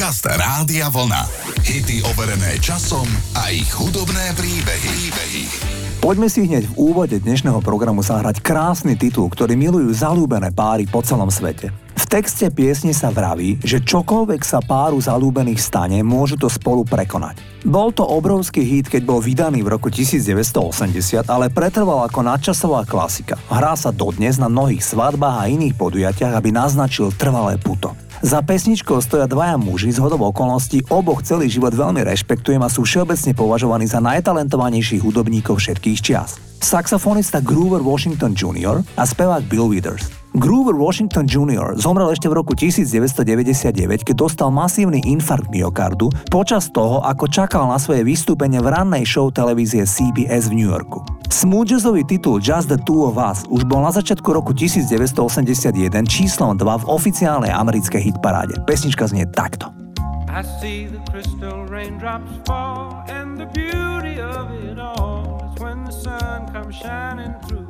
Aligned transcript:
Podcast 0.00 0.24
Rádia 0.32 0.88
Vlna. 0.88 1.28
Hity 1.60 2.00
overené 2.08 2.56
časom 2.56 3.04
a 3.36 3.52
ich 3.52 3.68
hudobné 3.68 4.32
príbehy. 4.32 4.88
príbehy. 4.96 5.44
Poďme 6.00 6.32
si 6.32 6.48
hneď 6.48 6.72
v 6.72 6.88
úvode 6.88 7.20
dnešného 7.20 7.60
programu 7.60 8.00
zahrať 8.00 8.40
krásny 8.40 8.96
titul, 8.96 9.28
ktorý 9.28 9.60
milujú 9.60 9.92
zalúbené 9.92 10.56
páry 10.56 10.88
po 10.88 11.04
celom 11.04 11.28
svete. 11.28 11.68
V 12.00 12.04
texte 12.08 12.48
piesne 12.48 12.96
sa 12.96 13.12
vraví, 13.12 13.60
že 13.60 13.84
čokoľvek 13.84 14.40
sa 14.40 14.64
páru 14.64 14.96
zalúbených 14.96 15.60
stane, 15.60 16.00
môžu 16.00 16.40
to 16.40 16.48
spolu 16.48 16.80
prekonať. 16.80 17.36
Bol 17.68 17.92
to 17.92 18.00
obrovský 18.00 18.64
hit, 18.64 18.88
keď 18.88 19.04
bol 19.04 19.20
vydaný 19.20 19.60
v 19.60 19.76
roku 19.76 19.92
1980, 19.92 21.28
ale 21.28 21.52
pretrval 21.52 22.08
ako 22.08 22.24
nadčasová 22.24 22.88
klasika. 22.88 23.36
Hrá 23.52 23.76
sa 23.76 23.92
dodnes 23.92 24.40
na 24.40 24.48
mnohých 24.48 24.80
svadbách 24.80 25.44
a 25.44 25.52
iných 25.52 25.76
podujatiach, 25.76 26.32
aby 26.40 26.56
naznačil 26.56 27.12
trvalé 27.12 27.60
puto. 27.60 27.92
Za 28.20 28.44
pesničkou 28.44 29.00
stoja 29.00 29.24
dvaja 29.24 29.56
muži 29.56 29.96
z 29.96 29.98
hodov 30.04 30.20
okolností, 30.36 30.84
oboch 30.92 31.24
celý 31.24 31.48
život 31.48 31.72
veľmi 31.72 32.04
rešpektujem 32.04 32.60
a 32.60 32.68
sú 32.68 32.84
všeobecne 32.84 33.32
považovaní 33.32 33.88
za 33.88 33.96
najtalentovanejších 34.04 35.00
hudobníkov 35.00 35.56
všetkých 35.56 35.98
čias. 36.04 36.36
Saxofonista 36.60 37.40
Groover 37.40 37.80
Washington 37.80 38.36
Jr. 38.36 38.84
a 39.00 39.08
spevák 39.08 39.40
Bill 39.48 39.72
Withers. 39.72 40.19
Groover 40.30 40.78
Washington 40.78 41.26
Jr. 41.26 41.74
zomrel 41.74 42.14
ešte 42.14 42.30
v 42.30 42.38
roku 42.38 42.54
1999, 42.54 44.06
keď 44.06 44.14
dostal 44.14 44.54
masívny 44.54 45.02
infarkt 45.02 45.50
myokardu 45.50 46.06
počas 46.30 46.70
toho, 46.70 47.02
ako 47.02 47.26
čakal 47.26 47.66
na 47.66 47.82
svoje 47.82 48.06
vystúpenie 48.06 48.62
v 48.62 48.70
rannej 48.70 49.02
show 49.02 49.26
televízie 49.34 49.82
CBS 49.82 50.46
v 50.46 50.62
New 50.62 50.70
Yorku. 50.70 51.02
Smooth 51.26 51.74
jazzový 51.74 52.06
titul 52.06 52.38
Just 52.38 52.70
the 52.70 52.78
Two 52.78 53.10
of 53.10 53.18
Us 53.18 53.42
už 53.50 53.66
bol 53.66 53.82
na 53.82 53.90
začiatku 53.90 54.30
roku 54.30 54.54
1981 54.54 56.06
číslom 56.06 56.54
2 56.54 56.62
v 56.62 56.84
oficiálnej 56.86 57.50
americkej 57.50 58.14
hitparáde. 58.14 58.54
Pesnička 58.70 59.10
znie 59.10 59.26
takto. 59.34 59.74
When 65.60 65.84
the 65.84 65.92
sun 65.92 66.48
comes 66.48 66.72
shining 66.72 67.36
through 67.44 67.69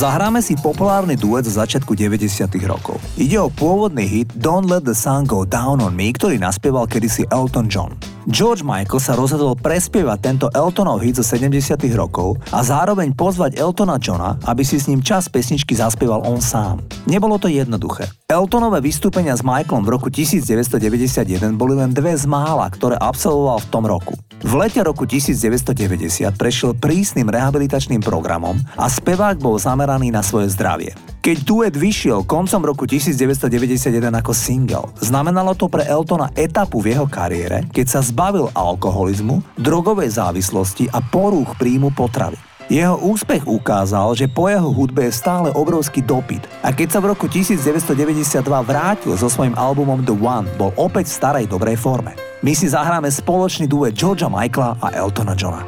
Zahráme 0.00 0.40
si 0.40 0.56
populárny 0.56 1.12
duet 1.12 1.44
z 1.44 1.60
začiatku 1.60 1.92
90. 1.92 2.24
rokov. 2.64 2.96
Ide 3.20 3.36
o 3.36 3.52
pôvodný 3.52 4.08
hit 4.08 4.32
Don't 4.32 4.64
Let 4.64 4.88
the 4.88 4.96
Sun 4.96 5.28
Go 5.28 5.44
Down 5.44 5.84
on 5.84 5.92
Me, 5.92 6.08
ktorý 6.08 6.40
naspieval 6.40 6.88
kedysi 6.88 7.28
Elton 7.28 7.68
John. 7.68 8.00
George 8.24 8.64
Michael 8.64 8.96
sa 8.96 9.12
rozhodol 9.12 9.60
prespievať 9.60 10.18
tento 10.24 10.46
Eltonov 10.56 11.04
hit 11.04 11.20
zo 11.20 11.24
70. 11.28 11.76
rokov 11.92 12.40
a 12.48 12.64
zároveň 12.64 13.12
pozvať 13.12 13.60
Eltona 13.60 14.00
Johna, 14.00 14.40
aby 14.48 14.64
si 14.64 14.80
s 14.80 14.88
ním 14.88 15.04
čas 15.04 15.28
pesničky 15.28 15.76
zaspieval 15.76 16.24
on 16.24 16.40
sám. 16.40 16.80
Nebolo 17.04 17.36
to 17.36 17.52
jednoduché. 17.52 18.08
Eltonové 18.24 18.80
vystúpenia 18.80 19.36
s 19.36 19.44
Michaelom 19.44 19.84
v 19.84 20.00
roku 20.00 20.08
1991 20.08 21.60
boli 21.60 21.76
len 21.76 21.92
dve 21.92 22.16
z 22.16 22.24
mála, 22.24 22.72
ktoré 22.72 22.96
absolvoval 22.96 23.60
v 23.60 23.68
tom 23.68 23.84
roku. 23.84 24.16
V 24.40 24.56
lete 24.56 24.80
roku 24.80 25.04
1990 25.04 26.32
prešiel 26.32 26.72
prísnym 26.72 27.28
rehabilitačným 27.28 28.00
programom 28.00 28.56
a 28.72 28.88
spevák 28.88 29.36
bol 29.36 29.60
zameraný 29.60 30.08
na 30.08 30.24
svoje 30.24 30.48
zdravie. 30.56 30.96
Keď 31.20 31.36
duet 31.44 31.74
vyšiel 31.76 32.24
koncom 32.24 32.64
roku 32.64 32.88
1991 32.88 34.00
ako 34.08 34.32
single, 34.32 34.88
znamenalo 35.04 35.52
to 35.52 35.68
pre 35.68 35.84
Eltona 35.84 36.32
etapu 36.32 36.80
v 36.80 36.96
jeho 36.96 37.04
kariére, 37.04 37.68
keď 37.68 37.86
sa 37.92 38.00
zbavil 38.00 38.48
alkoholizmu, 38.56 39.60
drogovej 39.60 40.16
závislosti 40.16 40.88
a 40.88 41.04
porúch 41.04 41.60
príjmu 41.60 41.92
potravy. 41.92 42.49
Jeho 42.70 43.02
úspech 43.02 43.50
ukázal, 43.50 44.14
že 44.14 44.30
po 44.30 44.46
jeho 44.46 44.70
hudbe 44.70 45.02
je 45.02 45.10
stále 45.10 45.50
obrovský 45.50 46.06
dopyt 46.06 46.46
a 46.62 46.70
keď 46.70 46.88
sa 46.94 46.98
v 47.02 47.10
roku 47.10 47.26
1992 47.26 48.46
vrátil 48.46 49.18
so 49.18 49.26
svojím 49.26 49.58
albumom 49.58 50.06
The 50.06 50.14
One, 50.14 50.46
bol 50.54 50.70
opäť 50.78 51.10
v 51.10 51.18
starej 51.18 51.46
dobrej 51.50 51.74
forme. 51.74 52.14
My 52.46 52.54
si 52.54 52.70
zahráme 52.70 53.10
spoločný 53.10 53.66
duet 53.66 53.98
Georgia 53.98 54.30
Michaela 54.30 54.78
a 54.78 54.94
Eltona 54.94 55.34
Johna. 55.34 55.66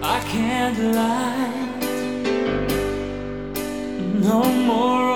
I 0.00 0.16
can't 0.32 0.80
lie, 0.96 1.52
no 4.24 4.40
more 4.64 5.07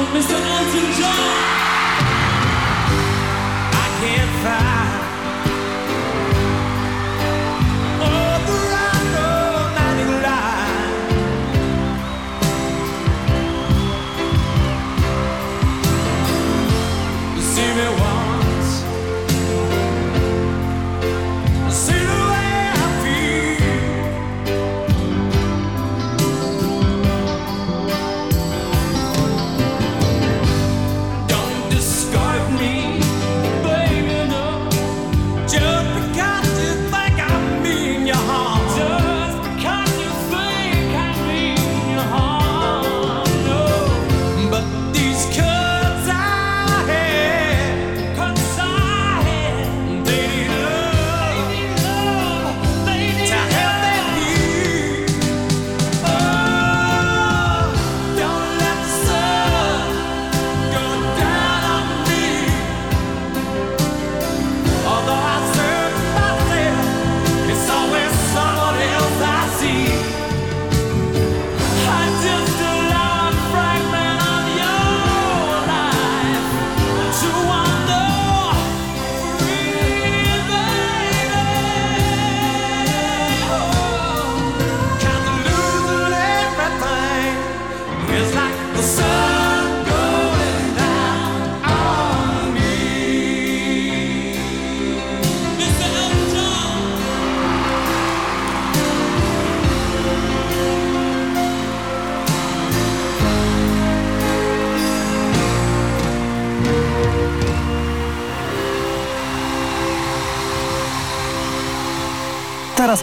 Teraz 0.00 1.49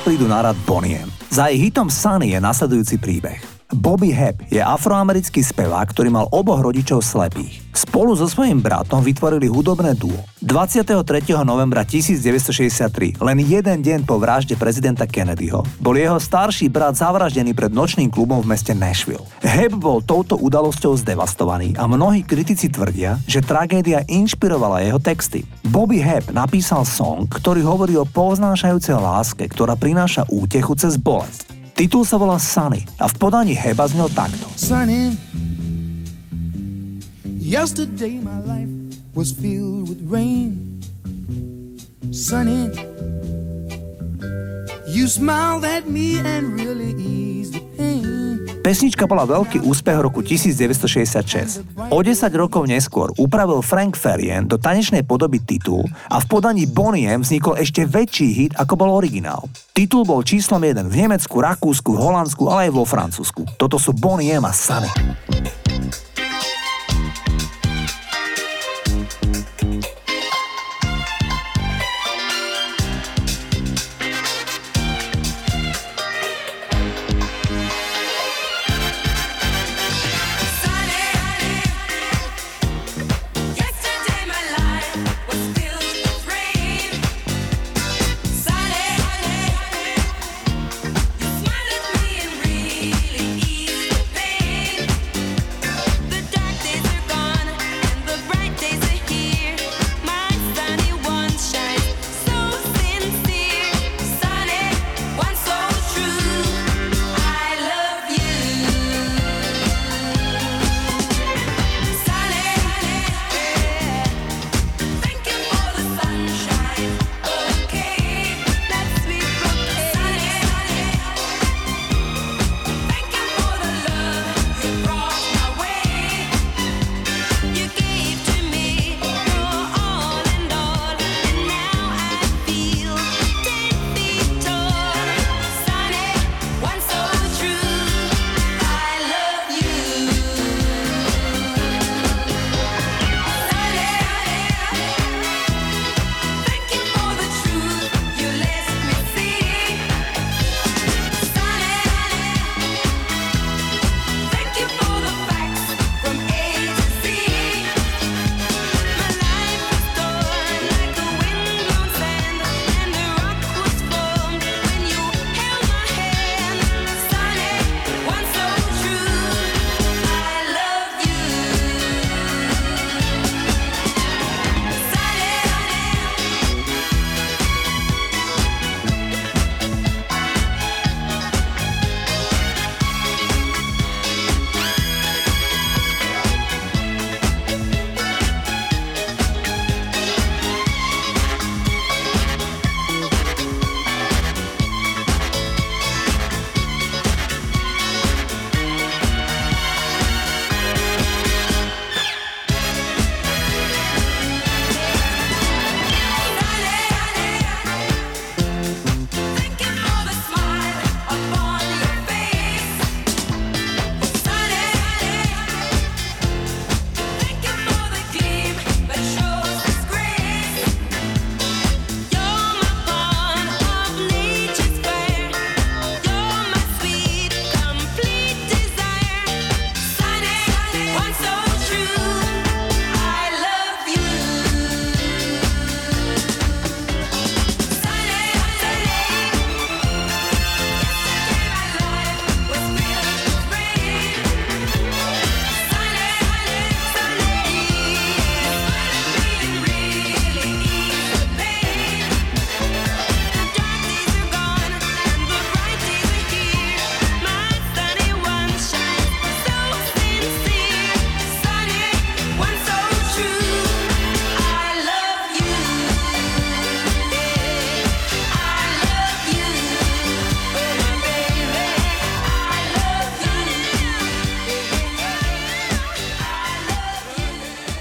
prídu 0.07 0.23
na 0.23 0.39
rad 0.39 0.55
Boniem. 0.63 1.11
Za 1.27 1.51
jej 1.51 1.67
hitom 1.67 1.91
Sunny 1.91 2.31
je 2.31 2.39
nasledujúci 2.39 2.95
príbeh. 2.95 3.56
Bobby 3.87 4.11
Hebb 4.11 4.51
je 4.51 4.59
afroamerický 4.59 5.39
spevák, 5.39 5.95
ktorý 5.95 6.11
mal 6.11 6.27
oboch 6.35 6.59
rodičov 6.59 6.99
slepých. 6.99 7.63
Spolu 7.71 8.19
so 8.19 8.27
svojím 8.27 8.59
bratom 8.59 8.99
vytvorili 8.99 9.47
hudobné 9.47 9.95
duo. 9.95 10.27
23. 10.43 10.91
novembra 11.47 11.87
1963, 11.87 13.15
len 13.15 13.37
jeden 13.47 13.79
deň 13.79 14.03
po 14.03 14.19
vražde 14.19 14.59
prezidenta 14.59 15.07
Kennedyho, 15.07 15.63
bol 15.79 15.95
jeho 15.95 16.19
starší 16.19 16.67
brat 16.67 16.99
zavraždený 16.99 17.55
pred 17.55 17.71
nočným 17.71 18.11
klubom 18.11 18.43
v 18.43 18.51
meste 18.51 18.75
Nashville. 18.75 19.23
Hebb 19.39 19.79
bol 19.79 20.03
touto 20.03 20.35
udalosťou 20.35 20.99
zdevastovaný 20.99 21.79
a 21.79 21.87
mnohí 21.87 22.27
kritici 22.27 22.67
tvrdia, 22.67 23.15
že 23.23 23.39
tragédia 23.39 24.03
inšpirovala 24.03 24.83
jeho 24.83 24.99
texty. 24.99 25.47
Bobby 25.63 26.03
Hebb 26.03 26.35
napísal 26.35 26.83
song, 26.83 27.23
ktorý 27.31 27.63
hovorí 27.63 27.95
o 27.95 28.03
poznášajúcej 28.03 28.99
láske, 28.99 29.47
ktorá 29.47 29.79
prináša 29.79 30.27
útechu 30.27 30.75
cez 30.75 30.99
bolesť. 30.99 31.56
Titul 31.77 32.09
sa 32.09 32.17
volá 32.17 32.41
Sunny 32.41 32.81
a 32.97 33.05
v 33.05 33.13
podaní 33.21 33.53
Heba 33.53 33.85
znel 33.85 34.09
takto. 34.09 34.49
Sunny, 34.57 35.13
yesterday 37.37 38.17
my 38.17 38.41
life 38.49 38.73
was 39.13 39.29
filled 39.29 39.85
with 39.85 40.01
rain. 40.09 40.81
Sunny, 42.09 42.73
you 44.89 45.05
smiled 45.05 45.69
at 45.69 45.85
me 45.85 46.17
and 46.17 46.57
really 46.57 46.97
eased 46.97 47.53
the. 47.53 47.66
Pesnička 48.67 49.07
bola 49.07 49.23
veľký 49.23 49.63
úspech 49.63 49.95
roku 50.03 50.19
1966. 50.19 51.87
O 51.87 52.03
10 52.03 52.19
rokov 52.35 52.67
neskôr 52.67 53.15
upravil 53.15 53.63
Frank 53.63 53.95
Ferien 53.95 54.43
do 54.43 54.59
tanečnej 54.59 55.07
podoby 55.07 55.39
titul 55.39 55.87
a 56.11 56.19
v 56.19 56.27
podaní 56.27 56.67
Bonnie 56.67 57.07
M 57.07 57.23
vznikol 57.23 57.55
ešte 57.55 57.87
väčší 57.87 58.27
hit 58.35 58.51
ako 58.59 58.75
bol 58.75 58.91
originál. 58.91 59.47
Titul 59.71 60.03
bol 60.03 60.19
číslom 60.19 60.59
1 60.59 60.83
v 60.83 60.95
Nemecku, 60.99 61.39
Rakúsku, 61.39 61.95
Holandsku, 61.95 62.43
ale 62.51 62.67
aj 62.67 62.71
vo 62.75 62.83
Francúzsku. 62.83 63.47
Toto 63.55 63.79
sú 63.79 63.95
Bonnie 63.95 64.35
M 64.35 64.43
a 64.43 64.51
Sunny. 64.51 64.91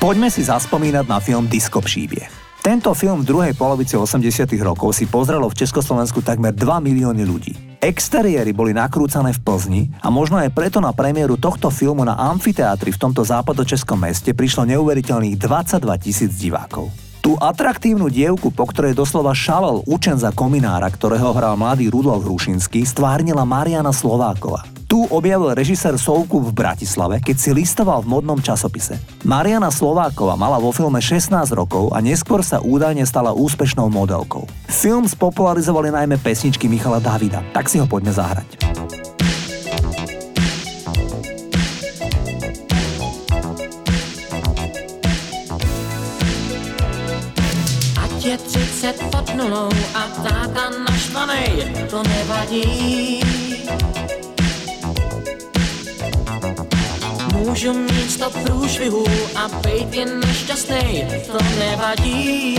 Poďme 0.07 0.31
si 0.31 0.47
zaspomínať 0.47 1.03
na 1.11 1.19
film 1.19 1.51
Disco 1.51 1.83
příbeh. 1.83 2.31
Tento 2.63 2.95
film 2.95 3.27
v 3.27 3.27
druhej 3.27 3.55
polovici 3.59 3.99
80 3.99 4.47
rokov 4.63 4.95
si 4.95 5.03
pozrelo 5.03 5.51
v 5.51 5.59
Československu 5.59 6.23
takmer 6.23 6.55
2 6.55 6.63
milióny 6.63 7.27
ľudí. 7.27 7.83
Exteriéry 7.83 8.55
boli 8.55 8.71
nakrúcané 8.71 9.35
v 9.35 9.43
Plzni 9.43 9.83
a 9.99 10.07
možno 10.07 10.39
aj 10.39 10.55
preto 10.55 10.79
na 10.79 10.95
premiéru 10.95 11.35
tohto 11.35 11.75
filmu 11.75 12.07
na 12.07 12.15
amfiteátri 12.15 12.95
v 12.95 13.03
tomto 13.03 13.27
západočeskom 13.27 13.99
meste 13.99 14.31
prišlo 14.31 14.71
neuveriteľných 14.79 15.43
22 15.43 15.83
tisíc 15.99 16.39
divákov. 16.39 16.95
Tú 17.19 17.35
atraktívnu 17.43 18.07
dievku, 18.07 18.55
po 18.55 18.71
ktorej 18.71 18.95
doslova 18.95 19.35
šalel 19.35 19.83
učen 19.91 20.23
za 20.23 20.31
kominára, 20.31 20.87
ktorého 20.87 21.35
hral 21.35 21.59
mladý 21.59 21.91
Rudolf 21.91 22.23
Hrušinský, 22.23 22.87
stvárnila 22.87 23.43
Mariana 23.43 23.91
Slováková. 23.91 24.63
Tu 24.97 25.05
objavil 25.13 25.53
režisér 25.53 26.01
Sovku 26.01 26.41
v 26.41 26.57
Bratislave, 26.57 27.21
keď 27.21 27.37
si 27.37 27.53
listoval 27.53 28.01
v 28.01 28.17
modnom 28.17 28.41
časopise. 28.41 28.97
Mariana 29.29 29.69
Slováková 29.69 30.41
mala 30.41 30.57
vo 30.57 30.73
filme 30.73 31.05
16 31.05 31.37
rokov 31.53 31.93
a 31.93 32.01
neskôr 32.01 32.41
sa 32.41 32.65
údajne 32.65 33.05
stala 33.05 33.37
úspešnou 33.37 33.93
modelkou. 33.93 34.49
Film 34.73 35.05
spopularizovali 35.05 35.93
najmä 35.93 36.17
pesničky 36.17 36.65
Michala 36.65 36.97
Davida, 36.97 37.45
tak 37.53 37.69
si 37.69 37.77
ho 37.77 37.85
poďme 37.85 38.17
zahrať. 38.17 38.49
je 48.27 48.35
30 48.35 49.13
pod 49.15 49.29
nulou 49.39 49.71
a 49.95 50.03
táta 50.19 50.67
naštvanej, 50.83 51.87
to 51.87 52.03
nevadí. 52.03 53.23
Můžu 57.57 57.73
mít 57.73 58.11
sto 58.11 58.31
průšvihů 58.31 59.05
a 59.35 59.49
být 59.49 59.95
jen 59.95 60.21
nešťastný, 60.21 61.05
to 61.27 61.39
nevadí. 61.59 62.55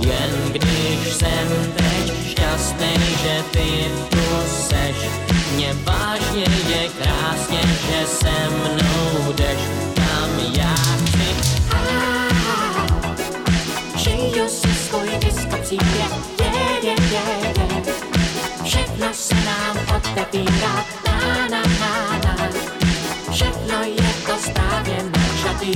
Jen 0.00 0.52
když 0.52 1.14
jsem 1.14 1.72
teď 1.76 2.28
šťastný, 2.30 2.94
že 3.22 3.44
ty 3.50 3.84
tu 4.08 4.22
seš, 4.68 4.96
mě 5.54 5.74
vážně 5.84 6.44
je 6.68 6.88
krásně, 6.88 7.60
že 7.60 8.06
se 8.06 8.50
mnou 8.50 9.32
jdeš 9.32 9.60
tam 9.94 10.30
já 10.52 10.74
chci. 10.74 11.28
Žiju 13.96 14.48
si 14.48 14.74
svůj 14.74 15.08
disko 15.18 15.56
příběh, 15.62 16.12
je, 16.40 16.88
je, 16.88 16.94
je, 17.10 17.20
je. 17.58 17.82
Všechno 18.64 19.06
se 19.12 19.34
nám 19.34 19.78
otevírá, 19.96 20.84
na, 21.06 21.48
na, 21.48 21.62
na, 21.80 22.17
je 24.38 24.44
správně 24.44 24.96
načatý. 25.16 25.72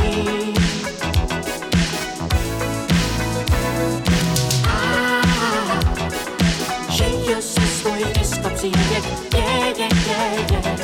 Žiju 6.91 7.43
si 7.43 7.61
svůj 7.61 8.05
disko 8.19 8.51
příběh, 8.55 9.05
je, 9.35 9.75
je, 9.79 9.89
je, 10.09 10.47
je. 10.53 10.77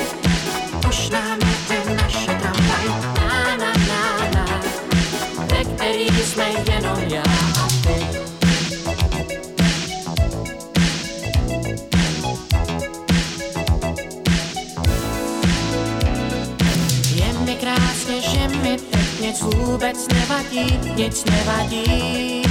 Už 0.89 1.09
nám 1.09 1.39
jde 1.39 1.95
naše 1.95 2.31
tramvaj, 2.31 2.85
na, 3.15 3.57
na, 3.57 3.73
na, 3.87 4.29
na. 4.35 4.61
Ve 5.45 5.63
který 5.63 6.07
jsme 6.09 6.45
jenom 6.49 6.99
já 7.07 7.38
nic 19.39 19.55
vůbec 19.55 20.07
nevadí, 20.07 20.79
nic 20.95 21.25
nevadí. 21.25 22.43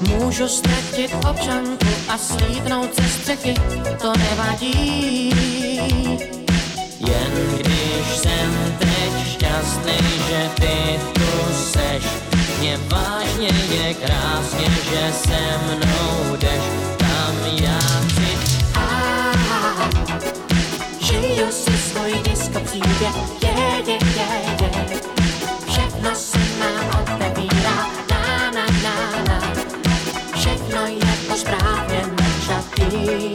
Můžu 0.00 0.48
ztratit 0.48 1.14
občanku 1.30 1.86
a 2.08 2.18
slídnout 2.18 2.96
ze 2.96 3.08
střechy, 3.08 3.54
to 4.02 4.12
nevadí. 4.18 5.30
Jen 6.98 7.56
když 7.58 8.16
jsem 8.16 8.76
teď 8.78 9.26
šťastný, 9.26 9.98
že 10.28 10.50
ty 10.54 11.00
tu 11.12 11.54
seš, 11.54 12.04
mě 12.58 12.78
vážně 12.88 13.48
je 13.70 13.94
krásně, 13.94 14.66
že 14.90 15.12
se 15.12 15.58
mnou 15.66 16.36
jdeš, 16.36 16.62
tam 16.96 17.36
já 17.52 17.78
chci. 17.78 18.38
A 18.74 18.88
žiju 21.00 21.50
si 21.50 21.81
svůj 21.92 22.12
disko 22.22 22.60
příběh, 22.60 23.42
je, 23.42 23.52
je, 23.86 23.98
je, 24.16 24.28
je. 24.62 25.00
Všechno 25.68 26.10
se 26.14 26.38
nám 26.60 27.02
otevírá, 27.02 27.86
na, 28.10 28.50
na, 28.50 28.66
na, 28.82 29.22
na. 29.28 29.52
Všechno 30.36 30.86
je 30.86 31.16
to 31.28 31.36
správně 31.36 32.02
načatý. 32.20 33.34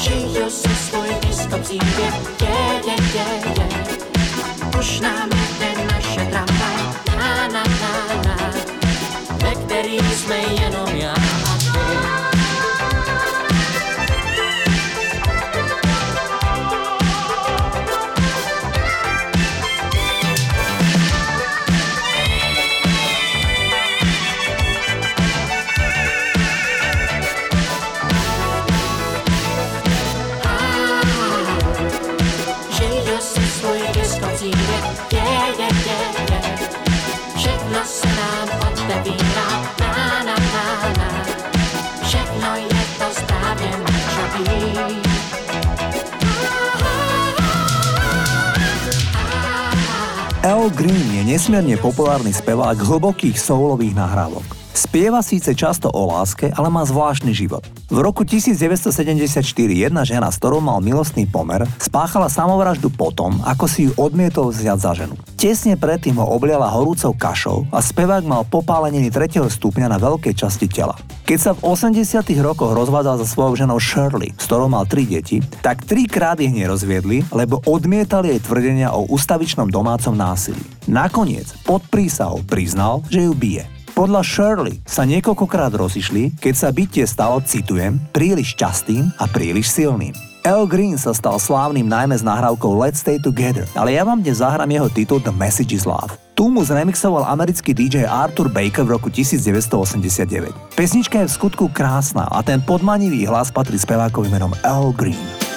Žiju 0.00 0.50
si 0.50 0.74
svůj 0.74 1.08
disko 1.26 1.58
příběh, 1.58 2.14
je, 2.40 2.80
je, 2.86 2.96
je, 3.14 3.52
je. 3.60 3.68
Už 4.78 5.00
nám 5.00 5.28
jede 5.60 5.84
naše 5.92 6.26
tramvaj, 6.30 6.82
na, 7.16 7.48
na, 7.48 7.62
na, 7.62 8.22
na. 8.26 8.52
Ve 9.42 9.54
který 9.54 9.98
jsme 9.98 10.36
jenom 10.36 10.88
já 10.96 11.19
Al 50.40 50.72
Green 50.72 51.20
je 51.20 51.36
nesmierne 51.36 51.76
populárny 51.76 52.32
spevák 52.32 52.80
hlbokých 52.80 53.36
soulových 53.36 53.92
nahrávok. 53.92 54.59
Spieva 54.90 55.22
síce 55.22 55.54
často 55.54 55.86
o 55.86 56.10
láske, 56.10 56.50
ale 56.50 56.66
má 56.66 56.82
zvláštny 56.82 57.30
život. 57.30 57.62
V 57.86 58.02
roku 58.02 58.26
1974 58.26 59.38
jedna 59.70 60.02
žena, 60.02 60.34
s 60.34 60.42
ktorou 60.42 60.58
mal 60.58 60.82
milostný 60.82 61.30
pomer, 61.30 61.62
spáchala 61.78 62.26
samovraždu 62.26 62.90
potom, 62.90 63.38
ako 63.46 63.70
si 63.70 63.86
ju 63.86 63.94
odmietol 63.94 64.50
vziať 64.50 64.78
za 64.82 64.92
ženu. 64.98 65.14
Tesne 65.38 65.78
predtým 65.78 66.18
ho 66.18 66.26
obliala 66.34 66.66
horúcou 66.74 67.14
kašou 67.14 67.70
a 67.70 67.78
spevák 67.78 68.26
mal 68.26 68.42
popáleniny 68.42 69.14
3. 69.14 69.46
stupňa 69.46 69.94
na 69.94 70.02
veľkej 70.02 70.34
časti 70.34 70.66
tela. 70.66 70.98
Keď 71.22 71.38
sa 71.38 71.54
v 71.54 71.70
80 71.70 72.26
rokoch 72.42 72.74
rozvádzal 72.74 73.22
so 73.22 73.30
svojou 73.30 73.62
ženou 73.62 73.78
Shirley, 73.78 74.34
s 74.34 74.50
ktorou 74.50 74.66
mal 74.66 74.90
tri 74.90 75.06
deti, 75.06 75.38
tak 75.62 75.86
trikrát 75.86 76.42
ich 76.42 76.50
nerozviedli, 76.50 77.30
lebo 77.30 77.62
odmietali 77.62 78.34
jej 78.34 78.42
tvrdenia 78.42 78.90
o 78.90 79.06
ustavičnom 79.06 79.70
domácom 79.70 80.18
násilí. 80.18 80.58
Nakoniec 80.90 81.46
pod 81.62 81.86
prísahou 81.86 82.42
priznal, 82.42 83.06
že 83.06 83.22
ju 83.22 83.38
bije. 83.38 83.70
Podľa 84.00 84.24
Shirley 84.24 84.80
sa 84.88 85.04
niekoľkokrát 85.04 85.76
rozišli, 85.76 86.32
keď 86.40 86.54
sa 86.56 86.72
bytie 86.72 87.04
stalo, 87.04 87.36
citujem, 87.44 88.00
príliš 88.16 88.56
častým 88.56 89.12
a 89.20 89.28
príliš 89.28 89.68
silným. 89.68 90.16
Al 90.40 90.64
Green 90.64 90.96
sa 90.96 91.12
stal 91.12 91.36
slávnym 91.36 91.84
najmä 91.84 92.16
s 92.16 92.24
nahrávkou 92.24 92.80
Let's 92.80 93.04
Stay 93.04 93.20
Together, 93.20 93.68
ale 93.76 94.00
ja 94.00 94.08
vám 94.08 94.24
dnes 94.24 94.40
zahrám 94.40 94.72
jeho 94.72 94.88
titul 94.88 95.20
The 95.20 95.36
Message 95.36 95.76
is 95.76 95.84
Love. 95.84 96.16
Tu 96.32 96.48
mu 96.48 96.64
zremixoval 96.64 97.28
americký 97.28 97.76
DJ 97.76 98.08
Arthur 98.08 98.48
Baker 98.48 98.88
v 98.88 98.96
roku 98.96 99.12
1989. 99.12 100.48
Pesnička 100.80 101.20
je 101.20 101.28
v 101.28 101.36
skutku 101.36 101.68
krásna 101.68 102.24
a 102.32 102.40
ten 102.40 102.64
podmanivý 102.64 103.28
hlas 103.28 103.52
patrí 103.52 103.76
spevákovi 103.76 104.32
menom 104.32 104.56
Al 104.64 104.96
Green. 104.96 105.49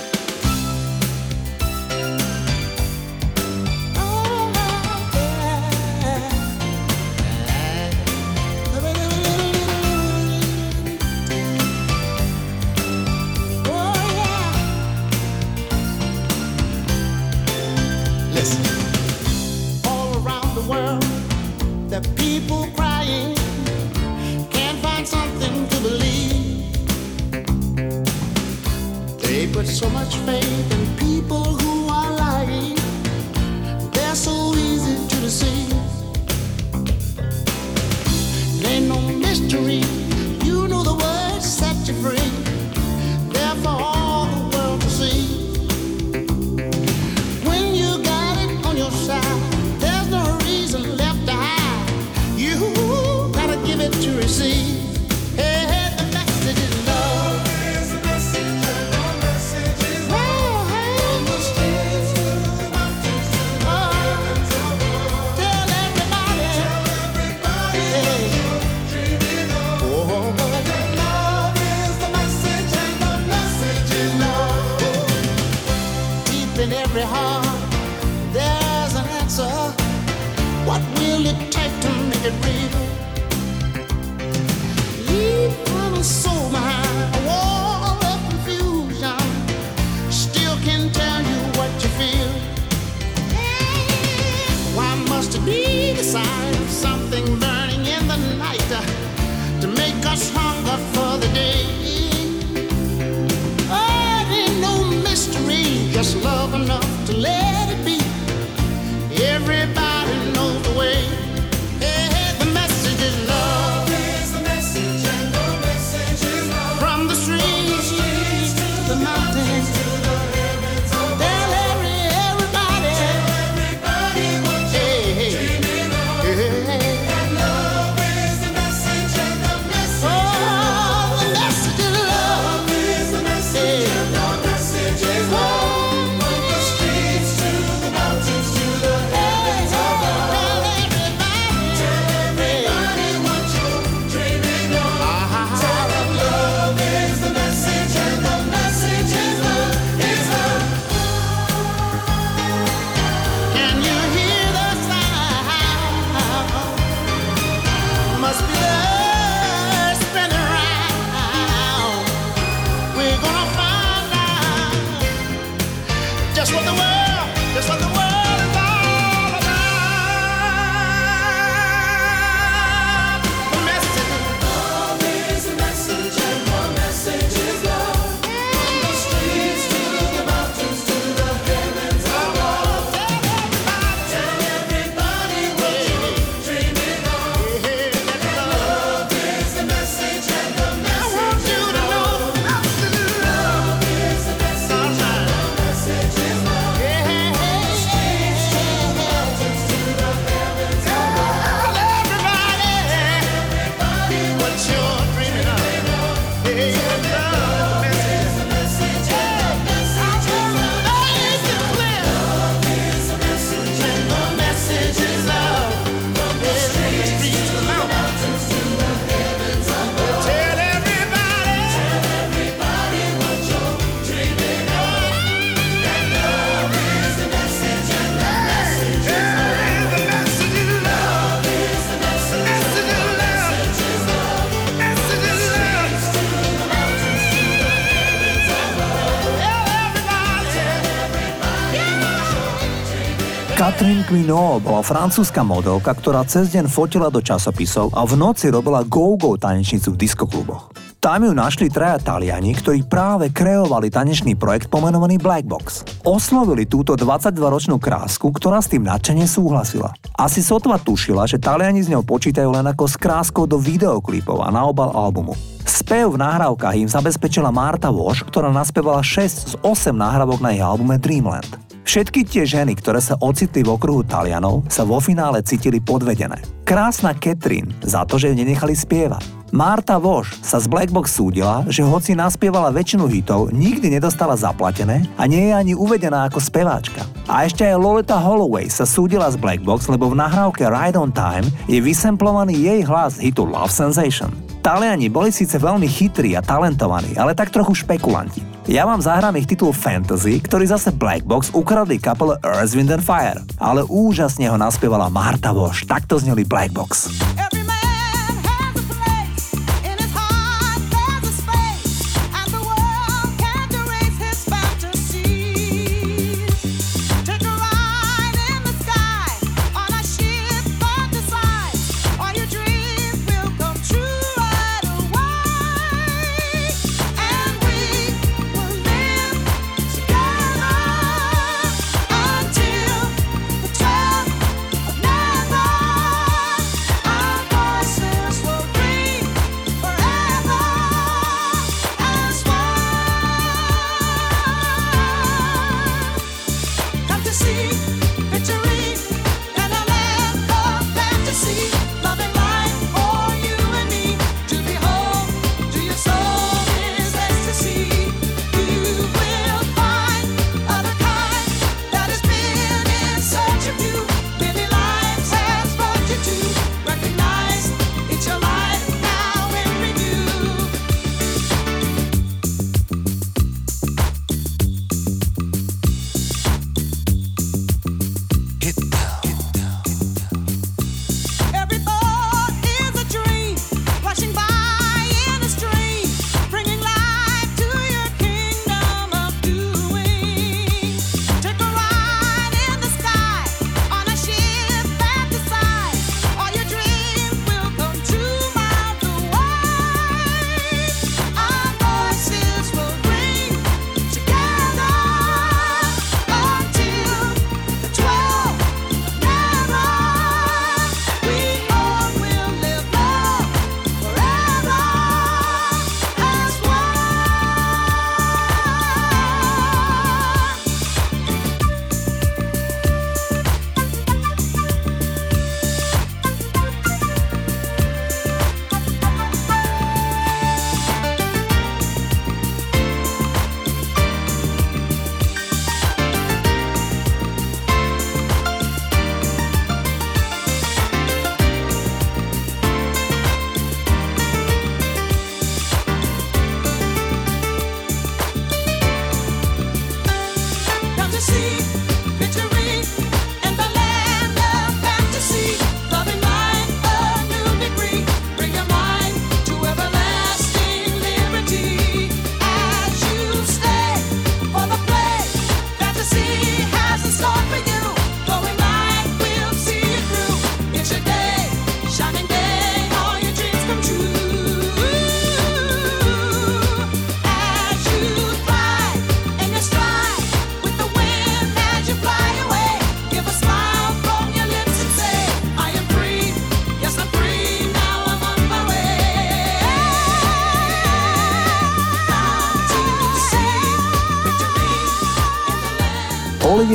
Catherine 244.14 244.30
Quino 244.30 244.62
bola 244.62 244.86
francúzska 244.86 245.42
modelka, 245.42 245.90
ktorá 245.90 246.22
cez 246.22 246.54
deň 246.54 246.70
fotila 246.70 247.10
do 247.10 247.18
časopisov 247.18 247.98
a 247.98 248.06
v 248.06 248.14
noci 248.14 248.54
robila 248.54 248.86
go-go 248.86 249.34
tanečnicu 249.42 249.90
v 249.90 250.06
diskokluboch. 250.06 250.70
Tam 251.02 251.26
ju 251.26 251.34
našli 251.34 251.66
traja 251.66 251.98
Taliani, 251.98 252.54
ktorí 252.54 252.86
práve 252.86 253.34
kreovali 253.34 253.90
tanečný 253.90 254.38
projekt 254.38 254.70
pomenovaný 254.70 255.18
Black 255.18 255.50
Box. 255.50 255.82
Oslovili 256.06 256.70
túto 256.70 256.94
22-ročnú 256.94 257.82
krásku, 257.82 258.30
ktorá 258.30 258.62
s 258.62 258.70
tým 258.70 258.86
nadšene 258.86 259.26
súhlasila. 259.26 259.98
Asi 260.14 260.46
sotva 260.46 260.78
tušila, 260.78 261.26
že 261.26 261.42
Taliani 261.42 261.82
s 261.82 261.90
ňou 261.90 262.06
počítajú 262.06 262.54
len 262.54 262.70
ako 262.70 262.86
s 262.86 263.02
kráskou 263.02 263.50
do 263.50 263.58
videoklipov 263.58 264.46
a 264.46 264.54
na 264.54 264.62
obal 264.62 264.94
albumu. 264.94 265.34
Spev 265.66 266.14
v 266.14 266.22
nahrávkach 266.22 266.78
im 266.78 266.86
zabezpečila 266.86 267.50
Marta 267.50 267.90
Walsh, 267.90 268.22
ktorá 268.22 268.54
naspievala 268.54 269.02
6 269.02 269.26
z 269.26 269.54
8 269.66 269.90
nahrávok 269.90 270.38
na 270.38 270.54
jej 270.54 270.62
albume 270.62 271.02
Dreamland. 271.02 271.63
Všetky 271.84 272.24
tie 272.24 272.48
ženy, 272.48 272.80
ktoré 272.80 273.04
sa 273.04 273.20
ocitli 273.20 273.60
v 273.60 273.76
okruhu 273.76 274.08
Talianov, 274.08 274.64
sa 274.72 274.88
vo 274.88 275.04
finále 275.04 275.44
cítili 275.44 275.84
podvedené. 275.84 276.40
Krásna 276.64 277.12
Catherine 277.12 277.76
za 277.84 278.08
to, 278.08 278.16
že 278.16 278.32
ju 278.32 278.36
nenechali 278.40 278.72
spievať. 278.72 279.44
Marta 279.54 280.02
Voš 280.02 280.34
sa 280.42 280.58
z 280.58 280.66
Blackbox 280.66 281.14
súdila, 281.14 281.62
že 281.70 281.86
hoci 281.86 282.18
naspievala 282.18 282.74
väčšinu 282.74 283.06
hitov, 283.06 283.54
nikdy 283.54 283.94
nedostala 283.94 284.34
zaplatené 284.34 285.06
a 285.14 285.30
nie 285.30 285.52
je 285.52 285.54
ani 285.54 285.74
uvedená 285.78 286.26
ako 286.26 286.42
speváčka. 286.42 287.06
A 287.30 287.46
ešte 287.46 287.62
aj 287.62 287.78
Lolita 287.78 288.18
Holloway 288.18 288.66
sa 288.72 288.88
súdila 288.88 289.30
z 289.30 289.38
Blackbox, 289.38 289.92
lebo 289.94 290.10
v 290.10 290.18
nahrávke 290.18 290.66
Ride 290.66 290.98
on 290.98 291.14
Time 291.14 291.46
je 291.70 291.78
vysemplovaný 291.78 292.58
jej 292.58 292.82
hlas 292.82 293.22
hitu 293.22 293.46
Love 293.46 293.70
Sensation. 293.70 294.53
Taliani 294.64 295.12
boli 295.12 295.28
síce 295.28 295.60
veľmi 295.60 295.84
chytrí 295.84 296.40
a 296.40 296.42
talentovaní, 296.42 297.20
ale 297.20 297.36
tak 297.36 297.52
trochu 297.52 297.84
špekulanti. 297.84 298.40
Ja 298.72 298.88
vám 298.88 299.04
zahrám 299.04 299.36
ich 299.36 299.44
titul 299.44 299.76
Fantasy, 299.76 300.40
ktorý 300.40 300.64
zase 300.64 300.96
Black 300.96 301.28
Box 301.28 301.52
ukradli 301.52 302.00
kapele 302.00 302.40
Earth, 302.48 302.72
Wind 302.72 302.96
and 302.96 303.04
Fire, 303.04 303.44
ale 303.60 303.84
úžasne 303.84 304.48
ho 304.48 304.56
naspievala 304.56 305.12
Marta 305.12 305.52
Voš. 305.52 305.84
Takto 305.84 306.16
zneli 306.16 306.48
Black 306.48 306.72
Box. 306.72 307.12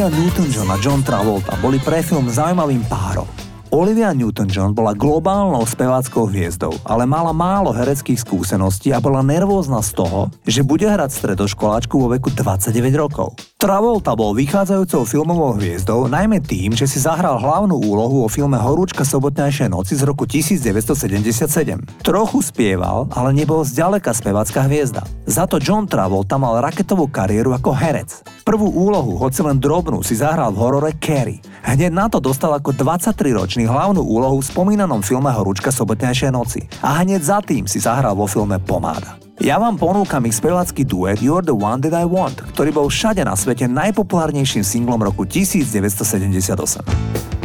Olivia 0.09 0.25
Newton-John 0.25 0.69
a 0.73 0.77
John 0.81 1.01
Travolta 1.05 1.53
boli 1.61 1.77
pre 1.77 2.01
film 2.01 2.33
zaujímavým 2.33 2.81
párom. 2.89 3.29
Olivia 3.69 4.17
Newton-John 4.17 4.73
bola 4.73 4.97
globálnou 4.97 5.61
speváckou 5.69 6.25
hviezdou, 6.33 6.73
ale 6.89 7.05
mala 7.05 7.37
málo 7.37 7.77
hereckých 7.77 8.17
skúseností 8.17 8.89
a 8.89 9.05
bola 9.05 9.21
nervózna 9.21 9.85
z 9.85 10.01
toho, 10.01 10.33
že 10.49 10.65
bude 10.65 10.89
hrať 10.89 11.13
stredoškoláčku 11.13 12.01
vo 12.01 12.09
veku 12.17 12.33
29 12.33 12.73
rokov. 12.97 13.37
Travolta 13.59 14.15
bol 14.15 14.39
vychádzajúcou 14.39 15.03
filmovou 15.03 15.59
hviezdou 15.59 16.07
najmä 16.07 16.39
tým, 16.39 16.79
že 16.79 16.87
si 16.87 17.03
zahral 17.03 17.43
hlavnú 17.43 17.75
úlohu 17.75 18.23
vo 18.23 18.31
filme 18.31 18.55
Horúčka 18.55 19.03
sobotnejšej 19.03 19.75
noci 19.75 19.99
z 19.99 20.07
roku 20.07 20.31
1977. 20.31 22.07
Trochu 22.07 22.39
spieval, 22.39 23.11
ale 23.11 23.35
nebol 23.35 23.67
zďaleka 23.67 24.15
spevácka 24.15 24.63
hviezda. 24.63 25.03
Za 25.27 25.51
to 25.51 25.59
John 25.59 25.91
Travolta 25.91 26.39
mal 26.39 26.63
raketovú 26.63 27.11
kariéru 27.11 27.51
ako 27.51 27.75
herec. 27.75 28.23
Prvú 28.47 28.71
úlohu, 28.71 29.19
hoci 29.19 29.43
len 29.43 29.59
drobnú, 29.59 30.07
si 30.07 30.15
zahral 30.15 30.55
v 30.55 30.63
horore 30.63 30.95
Carrie. 31.03 31.43
Hneď 31.67 31.91
na 31.91 32.07
to 32.07 32.23
dostal 32.23 32.55
ako 32.55 32.71
23-ročný 32.79 33.67
hlavnú 33.67 34.07
úlohu 34.07 34.39
v 34.39 34.55
spomínanom 34.55 35.03
filme 35.03 35.35
Horúčka 35.35 35.75
sobotnejšej 35.75 36.31
noci. 36.31 36.63
A 36.79 37.03
hneď 37.03 37.27
za 37.27 37.43
tým 37.43 37.67
si 37.67 37.83
zahral 37.83 38.15
vo 38.15 38.31
filme 38.31 38.63
Pomáda. 38.63 39.28
Ja 39.39 39.55
vám 39.63 39.79
ponúkam 39.79 40.27
ich 40.27 40.35
spevácky 40.35 40.83
duet 40.83 41.23
You're 41.23 41.47
the 41.47 41.55
One 41.55 41.79
That 41.79 41.95
I 41.95 42.03
Want, 42.03 42.43
ktorý 42.59 42.75
bol 42.75 42.91
všade 42.91 43.23
na 43.23 43.39
svete 43.39 43.71
najpopulárnejším 43.71 44.67
singlom 44.67 44.99
roku 44.99 45.31
1978. 45.31 47.38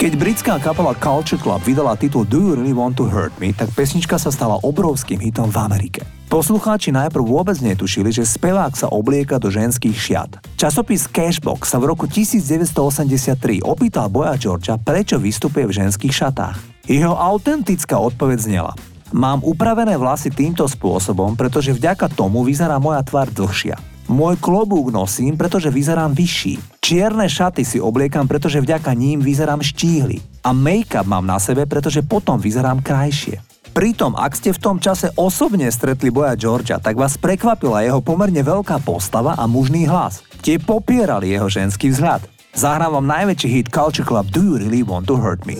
Keď 0.00 0.16
britská 0.16 0.56
kapela 0.64 0.96
Culture 0.96 1.36
Club 1.36 1.60
vydala 1.60 1.92
titul 1.92 2.24
Do 2.24 2.40
You 2.40 2.56
Really 2.56 2.72
Want 2.72 2.96
To 2.96 3.04
Hurt 3.04 3.36
Me, 3.36 3.52
tak 3.52 3.68
pesnička 3.76 4.16
sa 4.16 4.32
stala 4.32 4.56
obrovským 4.64 5.20
hitom 5.20 5.52
v 5.52 5.60
Amerike. 5.60 6.08
Poslucháči 6.32 6.88
najprv 6.88 7.20
vôbec 7.20 7.60
netušili, 7.60 8.08
že 8.08 8.24
spevák 8.24 8.72
sa 8.72 8.88
oblieka 8.88 9.36
do 9.36 9.52
ženských 9.52 9.92
šiat. 9.92 10.40
Časopis 10.56 11.04
Cashbox 11.04 11.68
sa 11.68 11.76
v 11.76 11.92
roku 11.92 12.08
1983 12.08 13.60
opýtal 13.60 14.08
Boja 14.08 14.40
Georgia, 14.40 14.80
prečo 14.80 15.20
vystupuje 15.20 15.68
v 15.68 15.84
ženských 15.84 16.16
šatách. 16.16 16.56
Jeho 16.88 17.12
autentická 17.12 18.00
odpoveď 18.00 18.38
znela. 18.40 18.72
Mám 19.12 19.44
upravené 19.44 20.00
vlasy 20.00 20.32
týmto 20.32 20.64
spôsobom, 20.64 21.36
pretože 21.36 21.76
vďaka 21.76 22.08
tomu 22.16 22.40
vyzerá 22.40 22.80
moja 22.80 23.04
tvár 23.04 23.28
dlhšia. 23.36 23.76
Môj 24.08 24.40
klobúk 24.40 24.88
nosím, 24.88 25.36
pretože 25.36 25.68
vyzerám 25.68 26.16
vyšší. 26.16 26.79
Čierne 26.90 27.30
šaty 27.30 27.62
si 27.62 27.78
obliekam, 27.78 28.26
pretože 28.26 28.58
vďaka 28.58 28.90
ním 28.98 29.22
vyzerám 29.22 29.62
štíhly. 29.62 30.18
A 30.42 30.50
make-up 30.50 31.06
mám 31.06 31.22
na 31.22 31.38
sebe, 31.38 31.62
pretože 31.62 32.02
potom 32.02 32.42
vyzerám 32.42 32.82
krajšie. 32.82 33.38
Pritom, 33.70 34.18
ak 34.18 34.34
ste 34.34 34.50
v 34.50 34.58
tom 34.58 34.82
čase 34.82 35.14
osobne 35.14 35.70
stretli 35.70 36.10
boja 36.10 36.34
Georgia, 36.34 36.82
tak 36.82 36.98
vás 36.98 37.14
prekvapila 37.14 37.86
jeho 37.86 38.02
pomerne 38.02 38.42
veľká 38.42 38.82
postava 38.82 39.38
a 39.38 39.46
mužný 39.46 39.86
hlas. 39.86 40.26
Tie 40.42 40.58
popierali 40.58 41.30
jeho 41.30 41.46
ženský 41.46 41.94
vzhľad. 41.94 42.26
Zahrám 42.58 42.98
najväčší 43.06 43.46
hit 43.46 43.70
Culture 43.70 44.02
Club 44.02 44.26
Do 44.34 44.42
You 44.42 44.58
Really 44.58 44.82
Want 44.82 45.06
To 45.06 45.14
Hurt 45.14 45.46
Me? 45.46 45.54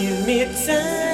Give 0.00 0.16
me 0.24 0.48
time. 0.64 1.07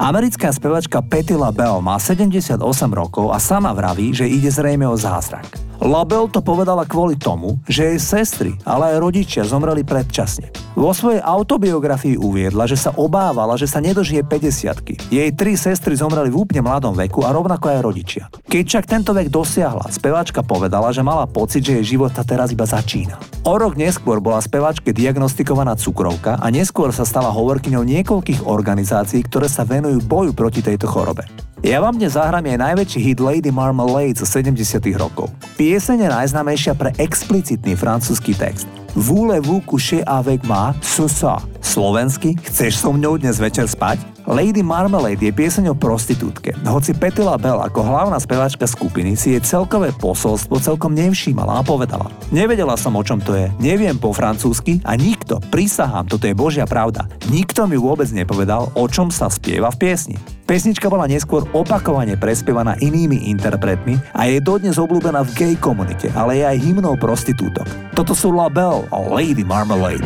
Americká 0.00 0.48
spevačka 0.48 1.04
Patti 1.04 1.36
LaBelle 1.36 1.84
má 1.84 2.00
78 2.00 2.56
rokov 2.88 3.36
a 3.36 3.36
sama 3.36 3.76
vraví, 3.76 4.16
že 4.16 4.24
ide 4.24 4.48
zrejme 4.48 4.88
o 4.88 4.96
zázrak. 4.96 5.69
LaBelle 5.80 6.28
to 6.28 6.44
povedala 6.44 6.84
kvôli 6.84 7.16
tomu, 7.16 7.56
že 7.64 7.88
jej 7.88 7.96
sestry, 7.96 8.52
ale 8.68 8.92
aj 8.92 9.00
rodičia 9.00 9.48
zomreli 9.48 9.80
predčasne. 9.80 10.52
Vo 10.76 10.92
svojej 10.92 11.24
autobiografii 11.24 12.20
uviedla, 12.20 12.68
že 12.68 12.76
sa 12.76 12.92
obávala, 12.92 13.56
že 13.56 13.64
sa 13.64 13.80
nedožije 13.80 14.20
50 14.28 15.08
Jej 15.08 15.30
tri 15.32 15.56
sestry 15.56 15.96
zomreli 15.96 16.28
v 16.28 16.44
úplne 16.44 16.60
mladom 16.68 16.92
veku 16.92 17.24
a 17.24 17.32
rovnako 17.32 17.72
aj 17.72 17.80
rodičia. 17.80 18.24
Keď 18.44 18.64
však 18.68 18.84
tento 18.92 19.16
vek 19.16 19.32
dosiahla, 19.32 19.88
speváčka 19.88 20.44
povedala, 20.44 20.92
že 20.92 21.00
mala 21.00 21.24
pocit, 21.24 21.64
že 21.64 21.80
jej 21.80 21.96
život 21.96 22.12
sa 22.12 22.28
teraz 22.28 22.52
iba 22.52 22.68
začína. 22.68 23.16
O 23.48 23.56
rok 23.56 23.80
neskôr 23.80 24.20
bola 24.20 24.44
speváčke 24.44 24.92
diagnostikovaná 24.92 25.80
cukrovka 25.80 26.36
a 26.36 26.46
neskôr 26.52 26.92
sa 26.92 27.08
stala 27.08 27.32
hovorkyňou 27.32 27.88
niekoľkých 27.88 28.44
organizácií, 28.44 29.24
ktoré 29.24 29.48
sa 29.48 29.64
venujú 29.64 30.04
boju 30.04 30.36
proti 30.36 30.60
tejto 30.60 30.84
chorobe. 30.84 31.24
Ja 31.60 31.76
vám 31.84 32.00
dnes 32.00 32.16
zahrám 32.16 32.40
aj 32.40 32.56
najväčší 32.56 33.00
hit 33.04 33.20
Lady 33.20 33.52
Marmalade 33.52 34.16
zo 34.16 34.24
70 34.24 34.80
rokov. 34.96 35.28
Pieseň 35.60 36.08
je 36.08 36.08
najznámejšia 36.08 36.72
pre 36.72 36.88
explicitný 36.96 37.76
francúzsky 37.76 38.32
text. 38.32 38.64
Voulez-vous 38.96 39.60
coucher 39.68 40.00
avec 40.08 40.40
moi 40.48 40.72
ce 40.80 41.04
soir? 41.04 41.44
Slovensky, 41.60 42.34
chceš 42.40 42.80
so 42.80 42.90
mňou 42.90 43.20
dnes 43.20 43.36
večer 43.36 43.68
spať? 43.68 44.00
Lady 44.28 44.60
Marmalade 44.60 45.20
je 45.20 45.32
pieseň 45.32 45.72
o 45.72 45.76
prostitútke. 45.76 46.52
Hoci 46.64 46.92
Petila 46.96 47.36
Bell 47.40 47.60
ako 47.60 47.80
hlavná 47.82 48.16
speváčka 48.20 48.68
skupiny 48.68 49.16
si 49.16 49.36
jej 49.36 49.42
celkové 49.44 49.92
posolstvo 49.96 50.60
celkom 50.60 50.92
nevšímala 50.96 51.60
a 51.60 51.66
povedala. 51.66 52.12
Nevedela 52.30 52.76
som 52.76 52.96
o 52.96 53.02
čom 53.02 53.18
to 53.20 53.32
je, 53.36 53.48
neviem 53.58 53.96
po 53.96 54.12
francúzsky 54.12 54.80
a 54.84 54.96
nikto, 54.96 55.40
prisahám, 55.50 56.08
toto 56.08 56.28
je 56.28 56.36
božia 56.36 56.68
pravda, 56.68 57.08
nikto 57.32 57.64
mi 57.64 57.80
vôbec 57.80 58.08
nepovedal, 58.12 58.72
o 58.76 58.84
čom 58.86 59.08
sa 59.08 59.26
spieva 59.32 59.72
v 59.72 59.80
piesni. 59.80 60.16
Pesnička 60.44 60.90
bola 60.90 61.06
neskôr 61.06 61.46
opakovane 61.54 62.18
prespievaná 62.18 62.74
inými 62.82 63.30
interpretmi 63.30 63.98
a 64.10 64.26
je 64.26 64.42
dodnes 64.42 64.74
obľúbená 64.74 65.22
v 65.22 65.30
gay 65.38 65.54
komunite, 65.54 66.10
ale 66.18 66.42
je 66.42 66.44
aj 66.50 66.58
hymnou 66.58 66.98
prostitútok. 66.98 67.66
Toto 67.94 68.18
sú 68.18 68.34
La 68.34 68.50
Belle 68.50 68.86
a 68.90 68.98
Lady 68.98 69.46
Marmalade. 69.46 70.02